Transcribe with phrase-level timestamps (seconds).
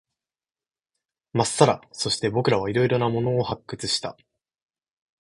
[1.31, 1.79] まっさら。
[1.91, 4.17] そして、僕らは色々なものを発掘した。